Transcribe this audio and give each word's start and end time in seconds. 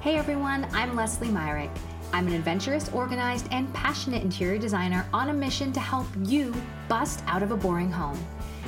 Hey 0.00 0.16
everyone, 0.16 0.66
I'm 0.72 0.96
Leslie 0.96 1.28
Myrick. 1.28 1.68
I'm 2.14 2.26
an 2.26 2.32
adventurous, 2.32 2.88
organized, 2.88 3.46
and 3.50 3.70
passionate 3.74 4.22
interior 4.22 4.56
designer 4.58 5.06
on 5.12 5.28
a 5.28 5.32
mission 5.34 5.74
to 5.74 5.80
help 5.80 6.06
you 6.24 6.54
bust 6.88 7.22
out 7.26 7.42
of 7.42 7.50
a 7.50 7.56
boring 7.56 7.92
home. 7.92 8.18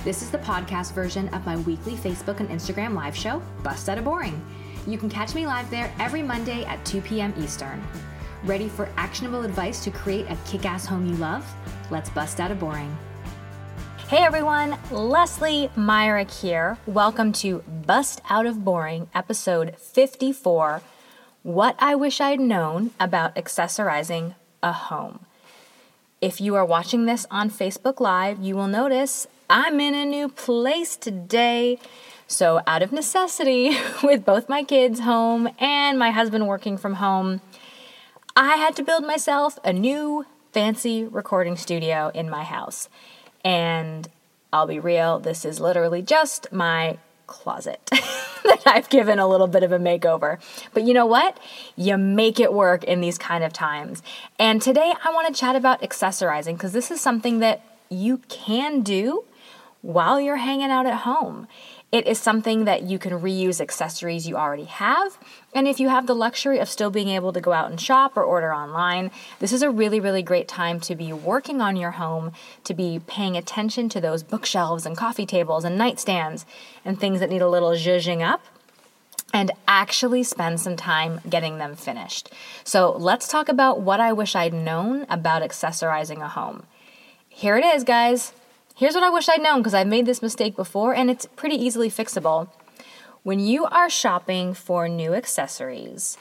This 0.04 0.20
is 0.20 0.30
the 0.30 0.36
podcast 0.36 0.92
version 0.92 1.28
of 1.28 1.46
my 1.46 1.56
weekly 1.56 1.94
Facebook 1.94 2.40
and 2.40 2.50
Instagram 2.50 2.92
live 2.92 3.16
show, 3.16 3.40
Bust 3.62 3.88
Out 3.88 3.96
of 3.96 4.04
Boring. 4.04 4.44
You 4.86 4.98
can 4.98 5.08
catch 5.08 5.34
me 5.34 5.46
live 5.46 5.70
there 5.70 5.90
every 5.98 6.22
Monday 6.22 6.66
at 6.66 6.84
2 6.84 7.00
p.m. 7.00 7.32
Eastern. 7.38 7.82
Ready 8.44 8.68
for 8.68 8.90
actionable 8.98 9.42
advice 9.42 9.82
to 9.84 9.90
create 9.90 10.26
a 10.28 10.36
kick 10.46 10.66
ass 10.66 10.84
home 10.84 11.06
you 11.06 11.16
love? 11.16 11.50
Let's 11.90 12.10
bust 12.10 12.40
out 12.40 12.50
of 12.50 12.60
boring. 12.60 12.94
Hey 14.06 14.18
everyone, 14.18 14.76
Leslie 14.90 15.70
Myrick 15.76 16.30
here. 16.30 16.76
Welcome 16.86 17.32
to 17.34 17.60
Bust 17.86 18.20
Out 18.28 18.44
of 18.44 18.62
Boring, 18.62 19.08
episode 19.14 19.78
54 19.78 20.82
What 21.42 21.74
I 21.80 21.96
Wish 21.96 22.20
I'd 22.20 22.38
Known 22.38 22.92
About 23.00 23.34
Accessorizing 23.34 24.36
a 24.62 24.72
Home. 24.72 25.26
If 26.20 26.40
you 26.40 26.54
are 26.54 26.64
watching 26.64 27.06
this 27.06 27.26
on 27.32 27.50
Facebook 27.50 27.98
Live, 27.98 28.38
you 28.38 28.54
will 28.54 28.68
notice 28.68 29.26
I'm 29.50 29.80
in 29.80 29.92
a 29.92 30.04
new 30.04 30.28
place 30.28 30.94
today. 30.94 31.80
So, 32.28 32.60
out 32.64 32.80
of 32.82 32.92
necessity, 32.92 33.76
with 34.04 34.24
both 34.24 34.48
my 34.48 34.62
kids 34.62 35.00
home 35.00 35.48
and 35.58 35.98
my 35.98 36.12
husband 36.12 36.46
working 36.46 36.78
from 36.78 36.94
home, 36.94 37.40
I 38.36 38.54
had 38.54 38.76
to 38.76 38.84
build 38.84 39.04
myself 39.04 39.58
a 39.64 39.72
new 39.72 40.24
fancy 40.52 41.02
recording 41.02 41.56
studio 41.56 42.12
in 42.14 42.30
my 42.30 42.44
house. 42.44 42.88
And 43.44 44.08
I'll 44.52 44.68
be 44.68 44.78
real, 44.78 45.18
this 45.18 45.44
is 45.44 45.58
literally 45.58 46.02
just 46.02 46.52
my 46.52 46.98
closet 47.26 47.80
that 47.90 48.62
I've 48.66 48.88
given 48.88 49.18
a 49.18 49.26
little 49.26 49.46
bit 49.46 49.62
of 49.62 49.72
a 49.72 49.78
makeover. 49.78 50.38
But 50.74 50.84
you 50.84 50.94
know 50.94 51.06
what? 51.06 51.38
You 51.76 51.96
make 51.96 52.40
it 52.40 52.52
work 52.52 52.84
in 52.84 53.00
these 53.00 53.18
kind 53.18 53.44
of 53.44 53.52
times. 53.52 54.02
And 54.38 54.60
today 54.60 54.92
I 55.04 55.12
want 55.12 55.34
to 55.34 55.38
chat 55.38 55.56
about 55.56 55.82
accessorizing 55.82 56.54
because 56.54 56.72
this 56.72 56.90
is 56.90 57.00
something 57.00 57.40
that 57.40 57.62
you 57.88 58.18
can 58.28 58.82
do 58.82 59.24
while 59.82 60.20
you're 60.20 60.36
hanging 60.36 60.70
out 60.70 60.86
at 60.86 60.98
home. 61.00 61.46
It 61.90 62.06
is 62.06 62.18
something 62.18 62.64
that 62.64 62.84
you 62.84 62.98
can 62.98 63.12
reuse 63.12 63.60
accessories 63.60 64.26
you 64.26 64.36
already 64.36 64.64
have. 64.64 65.18
And 65.52 65.68
if 65.68 65.78
you 65.78 65.90
have 65.90 66.06
the 66.06 66.14
luxury 66.14 66.58
of 66.58 66.70
still 66.70 66.90
being 66.90 67.08
able 67.08 67.34
to 67.34 67.40
go 67.40 67.52
out 67.52 67.70
and 67.70 67.78
shop 67.78 68.16
or 68.16 68.22
order 68.22 68.54
online, 68.54 69.10
this 69.40 69.52
is 69.52 69.60
a 69.60 69.68
really, 69.68 70.00
really 70.00 70.22
great 70.22 70.48
time 70.48 70.80
to 70.80 70.94
be 70.94 71.12
working 71.12 71.60
on 71.60 71.76
your 71.76 71.90
home, 71.90 72.32
to 72.64 72.72
be 72.72 73.02
paying 73.06 73.36
attention 73.36 73.90
to 73.90 74.00
those 74.00 74.22
bookshelves 74.22 74.86
and 74.86 74.96
coffee 74.96 75.26
tables 75.26 75.64
and 75.64 75.78
nightstands 75.78 76.46
and 76.82 76.98
things 76.98 77.20
that 77.20 77.28
need 77.28 77.42
a 77.42 77.50
little 77.50 77.72
zhuzhing 77.72 78.26
up 78.26 78.40
and 79.34 79.50
actually 79.68 80.22
spend 80.22 80.60
some 80.60 80.76
time 80.76 81.20
getting 81.28 81.58
them 81.58 81.74
finished. 81.74 82.32
So 82.64 82.92
let's 82.92 83.28
talk 83.28 83.48
about 83.48 83.80
what 83.80 84.00
I 84.00 84.12
wish 84.12 84.34
I'd 84.34 84.54
known 84.54 85.04
about 85.10 85.42
accessorizing 85.42 86.22
a 86.22 86.28
home. 86.28 86.64
Here 87.28 87.56
it 87.56 87.64
is, 87.64 87.84
guys. 87.84 88.32
Here's 88.82 88.96
what 88.96 89.04
I 89.04 89.10
wish 89.10 89.28
I'd 89.28 89.40
known 89.40 89.60
because 89.60 89.74
I've 89.74 89.86
made 89.86 90.06
this 90.06 90.22
mistake 90.22 90.56
before 90.56 90.92
and 90.92 91.08
it's 91.08 91.24
pretty 91.24 91.54
easily 91.54 91.88
fixable. 91.88 92.48
When 93.22 93.38
you 93.38 93.64
are 93.64 93.88
shopping 93.88 94.54
for 94.54 94.88
new 94.88 95.14
accessories, 95.14 96.18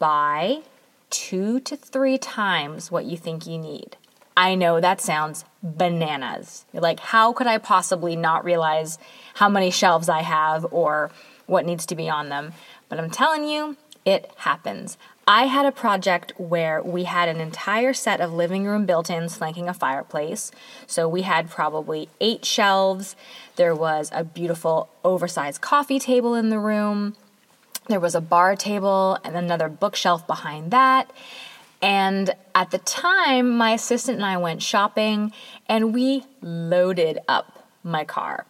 buy 0.00 0.62
two 1.10 1.60
to 1.60 1.76
three 1.76 2.18
times 2.18 2.90
what 2.90 3.04
you 3.04 3.16
think 3.16 3.46
you 3.46 3.56
need. 3.56 3.96
I 4.36 4.56
know 4.56 4.80
that 4.80 5.00
sounds 5.00 5.44
bananas. 5.62 6.64
You're 6.72 6.82
like, 6.82 6.98
how 6.98 7.32
could 7.32 7.46
I 7.46 7.58
possibly 7.58 8.16
not 8.16 8.44
realize 8.44 8.98
how 9.34 9.48
many 9.48 9.70
shelves 9.70 10.08
I 10.08 10.22
have 10.22 10.66
or 10.72 11.12
what 11.46 11.64
needs 11.64 11.86
to 11.86 11.94
be 11.94 12.10
on 12.10 12.30
them? 12.30 12.52
But 12.88 12.98
I'm 12.98 13.10
telling 13.10 13.44
you, 13.44 13.76
it 14.04 14.28
happens. 14.38 14.98
I 15.26 15.44
had 15.46 15.66
a 15.66 15.72
project 15.72 16.32
where 16.36 16.82
we 16.82 17.04
had 17.04 17.28
an 17.28 17.40
entire 17.40 17.92
set 17.92 18.20
of 18.20 18.32
living 18.32 18.64
room 18.64 18.86
built 18.86 19.08
ins 19.08 19.36
flanking 19.36 19.68
a 19.68 19.74
fireplace. 19.74 20.50
So 20.86 21.08
we 21.08 21.22
had 21.22 21.48
probably 21.48 22.08
eight 22.20 22.44
shelves. 22.44 23.14
There 23.54 23.74
was 23.74 24.10
a 24.12 24.24
beautiful 24.24 24.88
oversized 25.04 25.60
coffee 25.60 26.00
table 26.00 26.34
in 26.34 26.50
the 26.50 26.58
room. 26.58 27.14
There 27.88 28.00
was 28.00 28.16
a 28.16 28.20
bar 28.20 28.56
table 28.56 29.16
and 29.24 29.36
another 29.36 29.68
bookshelf 29.68 30.26
behind 30.26 30.72
that. 30.72 31.12
And 31.80 32.34
at 32.54 32.70
the 32.70 32.78
time, 32.78 33.56
my 33.56 33.72
assistant 33.72 34.16
and 34.16 34.26
I 34.26 34.36
went 34.38 34.62
shopping 34.62 35.32
and 35.68 35.94
we 35.94 36.24
loaded 36.40 37.20
up 37.28 37.68
my 37.84 38.04
car. 38.04 38.46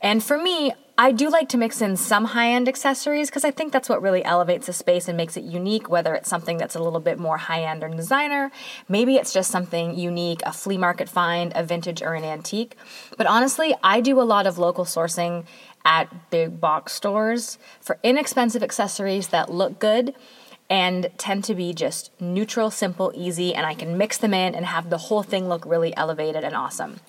And 0.00 0.22
for 0.22 0.36
me, 0.36 0.72
I 1.02 1.10
do 1.10 1.30
like 1.30 1.48
to 1.48 1.58
mix 1.58 1.82
in 1.82 1.96
some 1.96 2.26
high 2.26 2.52
end 2.52 2.68
accessories 2.68 3.28
because 3.28 3.44
I 3.44 3.50
think 3.50 3.72
that's 3.72 3.88
what 3.88 4.00
really 4.00 4.24
elevates 4.24 4.68
a 4.68 4.72
space 4.72 5.08
and 5.08 5.16
makes 5.16 5.36
it 5.36 5.42
unique, 5.42 5.90
whether 5.90 6.14
it's 6.14 6.30
something 6.30 6.58
that's 6.58 6.76
a 6.76 6.80
little 6.80 7.00
bit 7.00 7.18
more 7.18 7.38
high 7.38 7.64
end 7.64 7.82
or 7.82 7.88
designer. 7.88 8.52
Maybe 8.88 9.16
it's 9.16 9.32
just 9.32 9.50
something 9.50 9.98
unique, 9.98 10.42
a 10.46 10.52
flea 10.52 10.78
market 10.78 11.08
find, 11.08 11.50
a 11.56 11.64
vintage, 11.64 12.02
or 12.02 12.14
an 12.14 12.22
antique. 12.22 12.76
But 13.18 13.26
honestly, 13.26 13.74
I 13.82 14.00
do 14.00 14.20
a 14.20 14.22
lot 14.22 14.46
of 14.46 14.58
local 14.58 14.84
sourcing 14.84 15.44
at 15.84 16.30
big 16.30 16.60
box 16.60 16.92
stores 16.92 17.58
for 17.80 17.98
inexpensive 18.04 18.62
accessories 18.62 19.26
that 19.28 19.50
look 19.50 19.80
good 19.80 20.14
and 20.70 21.10
tend 21.18 21.42
to 21.44 21.56
be 21.56 21.74
just 21.74 22.12
neutral, 22.20 22.70
simple, 22.70 23.10
easy, 23.16 23.56
and 23.56 23.66
I 23.66 23.74
can 23.74 23.98
mix 23.98 24.18
them 24.18 24.32
in 24.32 24.54
and 24.54 24.66
have 24.66 24.88
the 24.88 24.98
whole 24.98 25.24
thing 25.24 25.48
look 25.48 25.66
really 25.66 25.96
elevated 25.96 26.44
and 26.44 26.54
awesome. 26.54 27.00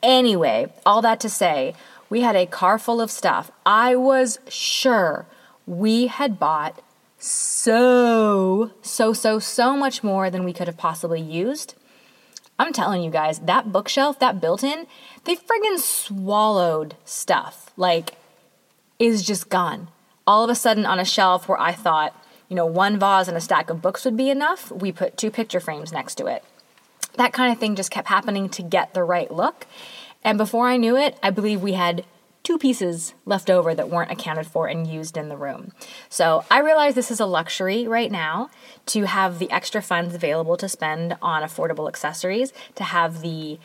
Anyway, 0.00 0.72
all 0.84 1.02
that 1.02 1.18
to 1.18 1.28
say, 1.28 1.74
we 2.08 2.20
had 2.20 2.36
a 2.36 2.46
car 2.46 2.78
full 2.78 3.00
of 3.00 3.10
stuff. 3.10 3.50
I 3.64 3.96
was 3.96 4.38
sure 4.48 5.26
we 5.66 6.06
had 6.06 6.38
bought 6.38 6.80
so, 7.18 8.70
so, 8.82 9.12
so, 9.12 9.38
so 9.38 9.76
much 9.76 10.04
more 10.04 10.30
than 10.30 10.44
we 10.44 10.52
could 10.52 10.68
have 10.68 10.76
possibly 10.76 11.20
used. 11.20 11.74
I'm 12.58 12.72
telling 12.72 13.02
you 13.02 13.10
guys, 13.10 13.40
that 13.40 13.72
bookshelf, 13.72 14.18
that 14.20 14.40
built 14.40 14.62
in, 14.62 14.86
they 15.24 15.36
friggin' 15.36 15.78
swallowed 15.78 16.94
stuff. 17.04 17.70
Like, 17.76 18.14
is 18.98 19.22
just 19.22 19.48
gone. 19.48 19.88
All 20.26 20.42
of 20.42 20.50
a 20.50 20.54
sudden, 20.54 20.86
on 20.86 20.98
a 20.98 21.04
shelf 21.04 21.48
where 21.48 21.60
I 21.60 21.72
thought, 21.72 22.14
you 22.48 22.56
know, 22.56 22.66
one 22.66 22.98
vase 22.98 23.28
and 23.28 23.36
a 23.36 23.40
stack 23.40 23.70
of 23.70 23.82
books 23.82 24.04
would 24.04 24.16
be 24.16 24.30
enough, 24.30 24.70
we 24.70 24.92
put 24.92 25.16
two 25.16 25.30
picture 25.30 25.60
frames 25.60 25.92
next 25.92 26.14
to 26.16 26.26
it. 26.26 26.44
That 27.16 27.32
kind 27.32 27.52
of 27.52 27.58
thing 27.58 27.76
just 27.76 27.90
kept 27.90 28.08
happening 28.08 28.48
to 28.50 28.62
get 28.62 28.94
the 28.94 29.02
right 29.02 29.30
look. 29.30 29.66
And 30.22 30.38
before 30.38 30.68
I 30.68 30.76
knew 30.76 30.96
it, 30.96 31.18
I 31.22 31.30
believe 31.30 31.62
we 31.62 31.74
had 31.74 32.04
two 32.42 32.58
pieces 32.58 33.12
left 33.24 33.50
over 33.50 33.74
that 33.74 33.88
weren't 33.88 34.12
accounted 34.12 34.46
for 34.46 34.68
and 34.68 34.86
used 34.86 35.16
in 35.16 35.28
the 35.28 35.36
room. 35.36 35.72
So 36.08 36.44
I 36.48 36.60
realize 36.60 36.94
this 36.94 37.10
is 37.10 37.18
a 37.18 37.26
luxury 37.26 37.88
right 37.88 38.10
now 38.10 38.50
to 38.86 39.04
have 39.06 39.40
the 39.40 39.50
extra 39.50 39.82
funds 39.82 40.14
available 40.14 40.56
to 40.58 40.68
spend 40.68 41.16
on 41.20 41.42
affordable 41.42 41.88
accessories, 41.88 42.52
to 42.76 42.84
have 42.84 43.20
the 43.20 43.58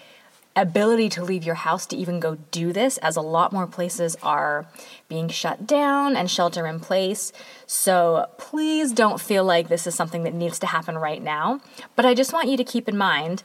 ability 0.56 1.09
to 1.09 1.23
leave 1.23 1.45
your 1.45 1.56
house 1.56 1.85
to 1.85 1.95
even 1.95 2.19
go 2.19 2.35
do 2.50 2.73
this, 2.73 2.97
as 2.97 3.16
a 3.16 3.22
lot 3.22 3.53
more 3.53 3.68
places 3.68 4.18
are 4.23 4.66
being 5.07 5.29
shut 5.29 5.66
down 5.66 6.16
and 6.16 6.29
shelter 6.29 6.66
in 6.66 6.79
place. 6.79 7.31
So 7.68 8.28
please 8.38 8.91
don't 8.91 9.22
feel 9.22 9.44
like 9.44 9.69
this 9.69 9.85
is 9.85 9.95
something 9.95 10.23
that 10.23 10.33
needs 10.33 10.59
to 10.59 10.68
happen 10.68 10.97
right 10.97 11.22
now. 11.22 11.62
But 11.95 12.06
I 12.06 12.13
just 12.13 12.33
want 12.33 12.50
you 12.50 12.57
to 12.57 12.63
keep 12.63 12.89
in 12.89 12.97
mind 12.97 13.44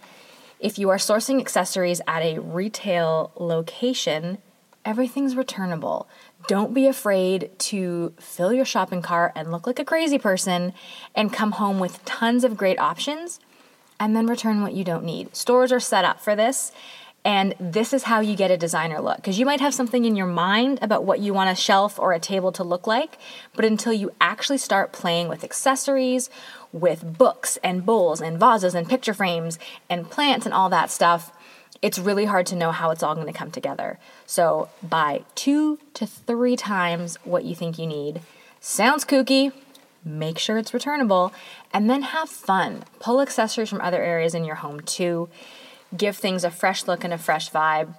if 0.58 0.78
you 0.78 0.88
are 0.90 0.96
sourcing 0.96 1.40
accessories 1.40 2.00
at 2.06 2.22
a 2.22 2.38
retail 2.38 3.32
location, 3.38 4.38
everything's 4.84 5.36
returnable. 5.36 6.08
Don't 6.48 6.72
be 6.72 6.86
afraid 6.86 7.50
to 7.58 8.14
fill 8.18 8.52
your 8.52 8.64
shopping 8.64 9.02
cart 9.02 9.32
and 9.34 9.50
look 9.50 9.66
like 9.66 9.78
a 9.78 9.84
crazy 9.84 10.18
person 10.18 10.72
and 11.14 11.32
come 11.32 11.52
home 11.52 11.78
with 11.78 12.04
tons 12.04 12.44
of 12.44 12.56
great 12.56 12.78
options 12.78 13.40
and 13.98 14.14
then 14.14 14.26
return 14.26 14.62
what 14.62 14.74
you 14.74 14.84
don't 14.84 15.04
need. 15.04 15.34
Stores 15.34 15.72
are 15.72 15.80
set 15.80 16.04
up 16.04 16.20
for 16.20 16.36
this. 16.36 16.72
And 17.26 17.56
this 17.58 17.92
is 17.92 18.04
how 18.04 18.20
you 18.20 18.36
get 18.36 18.52
a 18.52 18.56
designer 18.56 19.00
look. 19.00 19.16
Because 19.16 19.36
you 19.36 19.44
might 19.44 19.60
have 19.60 19.74
something 19.74 20.04
in 20.04 20.14
your 20.14 20.28
mind 20.28 20.78
about 20.80 21.02
what 21.02 21.18
you 21.18 21.34
want 21.34 21.50
a 21.50 21.60
shelf 21.60 21.98
or 21.98 22.12
a 22.12 22.20
table 22.20 22.52
to 22.52 22.62
look 22.62 22.86
like, 22.86 23.18
but 23.56 23.64
until 23.64 23.92
you 23.92 24.12
actually 24.20 24.58
start 24.58 24.92
playing 24.92 25.28
with 25.28 25.42
accessories 25.42 26.30
with 26.72 27.18
books 27.18 27.58
and 27.64 27.84
bowls 27.84 28.20
and 28.20 28.38
vases 28.38 28.76
and 28.76 28.88
picture 28.88 29.12
frames 29.12 29.58
and 29.90 30.08
plants 30.08 30.46
and 30.46 30.54
all 30.54 30.68
that 30.68 30.88
stuff, 30.88 31.32
it's 31.82 31.98
really 31.98 32.26
hard 32.26 32.46
to 32.46 32.54
know 32.54 32.70
how 32.70 32.92
it's 32.92 33.02
all 33.02 33.16
going 33.16 33.26
to 33.26 33.32
come 33.32 33.50
together. 33.50 33.98
So 34.24 34.68
buy 34.80 35.24
two 35.34 35.80
to 35.94 36.06
three 36.06 36.54
times 36.54 37.16
what 37.24 37.44
you 37.44 37.56
think 37.56 37.76
you 37.76 37.88
need. 37.88 38.20
Sounds 38.60 39.04
kooky. 39.04 39.52
Make 40.04 40.38
sure 40.38 40.58
it's 40.58 40.72
returnable 40.72 41.32
and 41.72 41.90
then 41.90 42.02
have 42.02 42.28
fun. 42.28 42.84
Pull 43.00 43.20
accessories 43.20 43.68
from 43.68 43.80
other 43.80 44.00
areas 44.00 44.32
in 44.32 44.44
your 44.44 44.54
home 44.54 44.78
too. 44.78 45.28
Give 45.94 46.16
things 46.16 46.44
a 46.44 46.50
fresh 46.50 46.86
look 46.86 47.04
and 47.04 47.12
a 47.12 47.18
fresh 47.18 47.50
vibe. 47.50 47.94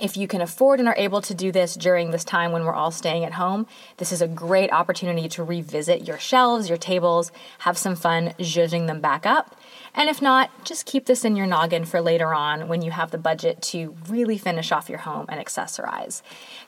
If 0.00 0.16
you 0.16 0.26
can 0.26 0.40
afford 0.40 0.80
and 0.80 0.88
are 0.88 0.96
able 0.98 1.22
to 1.22 1.34
do 1.34 1.52
this 1.52 1.76
during 1.76 2.10
this 2.10 2.24
time 2.24 2.50
when 2.50 2.64
we're 2.64 2.74
all 2.74 2.90
staying 2.90 3.24
at 3.24 3.34
home, 3.34 3.68
this 3.98 4.10
is 4.10 4.20
a 4.20 4.26
great 4.26 4.72
opportunity 4.72 5.28
to 5.28 5.44
revisit 5.44 6.08
your 6.08 6.18
shelves, 6.18 6.68
your 6.68 6.78
tables, 6.78 7.30
have 7.60 7.78
some 7.78 7.94
fun 7.94 8.34
zhuzhing 8.40 8.88
them 8.88 9.00
back 9.00 9.24
up. 9.24 9.56
And 9.94 10.10
if 10.10 10.20
not, 10.20 10.50
just 10.64 10.84
keep 10.84 11.06
this 11.06 11.24
in 11.24 11.36
your 11.36 11.46
noggin 11.46 11.84
for 11.84 12.00
later 12.00 12.34
on 12.34 12.66
when 12.66 12.82
you 12.82 12.90
have 12.90 13.12
the 13.12 13.18
budget 13.18 13.62
to 13.62 13.94
really 14.08 14.36
finish 14.36 14.72
off 14.72 14.88
your 14.88 14.98
home 14.98 15.26
and 15.28 15.40
accessorize. 15.40 16.22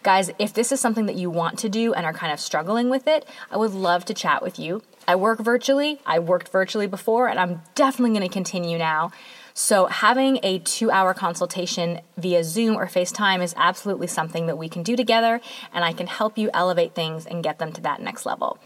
Guys, 0.05 0.31
if 0.39 0.55
this 0.55 0.71
is 0.71 0.79
something 0.79 1.07
that 1.07 1.17
you 1.17 1.29
want 1.29 1.59
to 1.59 1.69
do 1.69 1.93
and 1.95 2.07
are 2.07 2.13
kind 2.13 2.33
of 2.33 2.39
struggling 2.39 2.89
with 2.91 3.09
it, 3.09 3.27
I 3.51 3.57
would 3.57 3.73
love 3.73 4.05
to 4.05 4.15
chat 4.15 4.41
with 4.41 4.61
you. 4.61 4.83
I 5.09 5.17
work 5.17 5.41
virtually, 5.41 6.01
I 6.07 6.21
worked 6.21 6.49
virtually 6.49 6.87
before, 6.87 7.27
and 7.27 7.41
I'm 7.41 7.63
definitely 7.75 8.17
going 8.17 8.29
to 8.29 8.33
continue 8.33 8.79
now. 8.79 9.11
So, 9.59 9.87
having 9.87 10.39
a 10.43 10.59
two 10.59 10.91
hour 10.91 11.15
consultation 11.15 12.03
via 12.19 12.45
Zoom 12.45 12.77
or 12.77 12.87
FaceTime 12.87 13.43
is 13.43 13.55
absolutely 13.57 14.07
something 14.07 14.45
that 14.49 14.59
we 14.59 14.69
can 14.69 14.83
do 14.83 14.97
together, 14.97 15.41
and 15.73 15.83
I 15.83 15.95
can 15.95 16.09
help 16.09 16.37
you 16.37 16.51
elevate 16.53 16.95
things 16.95 17.25
and 17.25 17.43
get 17.43 17.59
them 17.59 17.73
to 17.73 17.81
that 17.81 18.03
next 18.03 18.27
level. 18.27 18.59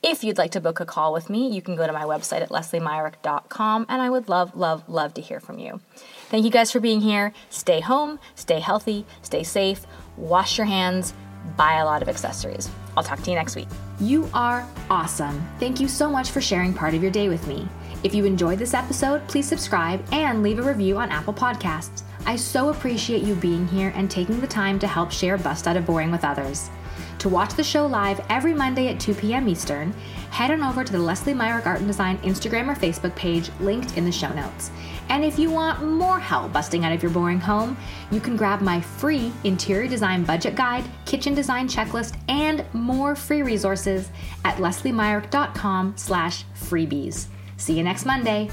If 0.00 0.22
you'd 0.22 0.38
like 0.38 0.52
to 0.52 0.60
book 0.60 0.78
a 0.78 0.86
call 0.86 1.12
with 1.12 1.28
me, 1.28 1.48
you 1.48 1.60
can 1.60 1.74
go 1.74 1.88
to 1.88 1.92
my 1.92 2.04
website 2.04 2.40
at 2.40 2.50
lesliemyrick.com, 2.50 3.86
and 3.88 4.00
I 4.00 4.08
would 4.10 4.28
love, 4.28 4.54
love, 4.54 4.88
love 4.88 5.12
to 5.14 5.20
hear 5.20 5.40
from 5.40 5.58
you. 5.58 5.80
Thank 6.28 6.44
you 6.44 6.52
guys 6.52 6.70
for 6.70 6.78
being 6.78 7.00
here. 7.00 7.32
Stay 7.50 7.80
home, 7.80 8.20
stay 8.36 8.60
healthy, 8.60 9.06
stay 9.22 9.42
safe, 9.42 9.88
wash 10.16 10.56
your 10.56 10.68
hands, 10.68 11.14
buy 11.56 11.78
a 11.78 11.84
lot 11.84 12.00
of 12.00 12.08
accessories. 12.08 12.70
I'll 12.96 13.02
talk 13.02 13.20
to 13.22 13.30
you 13.30 13.34
next 13.34 13.56
week. 13.56 13.66
You 13.98 14.30
are 14.32 14.64
awesome. 14.88 15.44
Thank 15.58 15.80
you 15.80 15.88
so 15.88 16.08
much 16.08 16.30
for 16.30 16.40
sharing 16.40 16.74
part 16.74 16.94
of 16.94 17.02
your 17.02 17.10
day 17.10 17.28
with 17.28 17.44
me. 17.48 17.68
If 18.04 18.14
you 18.14 18.24
enjoyed 18.24 18.60
this 18.60 18.74
episode, 18.74 19.26
please 19.26 19.48
subscribe 19.48 20.04
and 20.12 20.40
leave 20.40 20.60
a 20.60 20.62
review 20.62 20.98
on 20.98 21.10
Apple 21.10 21.34
Podcasts. 21.34 22.02
I 22.26 22.36
so 22.36 22.68
appreciate 22.68 23.22
you 23.22 23.34
being 23.34 23.66
here 23.66 23.92
and 23.96 24.08
taking 24.08 24.40
the 24.40 24.46
time 24.46 24.78
to 24.78 24.86
help 24.86 25.10
share 25.10 25.36
Bust 25.36 25.66
Out 25.66 25.76
of 25.76 25.86
Boring 25.86 26.12
with 26.12 26.24
others. 26.24 26.70
To 27.18 27.28
watch 27.28 27.54
the 27.54 27.64
show 27.64 27.86
live 27.86 28.24
every 28.28 28.54
Monday 28.54 28.86
at 28.86 29.00
2 29.00 29.14
p.m. 29.14 29.48
Eastern, 29.48 29.92
head 30.30 30.52
on 30.52 30.62
over 30.62 30.84
to 30.84 30.92
the 30.92 30.98
Leslie 31.00 31.34
Myrick 31.34 31.66
Art 31.66 31.78
and 31.78 31.88
Design 31.88 32.18
Instagram 32.18 32.68
or 32.68 32.78
Facebook 32.78 33.16
page 33.16 33.50
linked 33.58 33.96
in 33.96 34.04
the 34.04 34.12
show 34.12 34.32
notes. 34.32 34.70
And 35.08 35.24
if 35.24 35.36
you 35.36 35.50
want 35.50 35.82
more 35.82 36.20
help 36.20 36.52
busting 36.52 36.84
out 36.84 36.92
of 36.92 37.02
your 37.02 37.10
boring 37.10 37.40
home, 37.40 37.76
you 38.12 38.20
can 38.20 38.36
grab 38.36 38.60
my 38.60 38.80
free 38.80 39.32
interior 39.42 39.88
design 39.88 40.22
budget 40.22 40.54
guide, 40.54 40.84
kitchen 41.06 41.34
design 41.34 41.66
checklist, 41.66 42.16
and 42.28 42.64
more 42.72 43.16
free 43.16 43.42
resources 43.42 44.10
at 44.44 44.58
lesliemyrick.com 44.58 45.94
slash 45.96 46.44
freebies. 46.54 47.26
See 47.58 47.74
you 47.74 47.82
next 47.82 48.06
Monday. 48.06 48.48